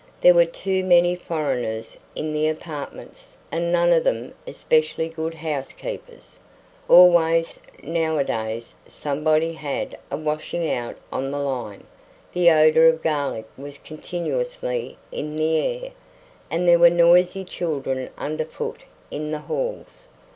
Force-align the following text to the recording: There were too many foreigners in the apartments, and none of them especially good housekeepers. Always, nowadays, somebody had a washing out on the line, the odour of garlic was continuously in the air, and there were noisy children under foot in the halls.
There 0.21 0.33
were 0.33 0.45
too 0.47 0.83
many 0.83 1.15
foreigners 1.15 1.95
in 2.15 2.33
the 2.33 2.47
apartments, 2.47 3.37
and 3.51 3.71
none 3.71 3.93
of 3.93 4.03
them 4.03 4.33
especially 4.47 5.07
good 5.09 5.35
housekeepers. 5.35 6.39
Always, 6.89 7.59
nowadays, 7.83 8.73
somebody 8.87 9.53
had 9.53 9.95
a 10.09 10.17
washing 10.17 10.67
out 10.71 10.95
on 11.11 11.29
the 11.29 11.37
line, 11.37 11.83
the 12.33 12.49
odour 12.49 12.87
of 12.87 13.03
garlic 13.03 13.45
was 13.55 13.77
continuously 13.77 14.97
in 15.11 15.35
the 15.35 15.57
air, 15.59 15.91
and 16.49 16.67
there 16.67 16.79
were 16.79 16.89
noisy 16.89 17.45
children 17.45 18.09
under 18.17 18.43
foot 18.45 18.79
in 19.11 19.29
the 19.29 19.41
halls. 19.41 20.07